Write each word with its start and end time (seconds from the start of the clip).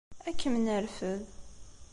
Ad 0.27 0.35
kem-nerfed. 0.39 1.21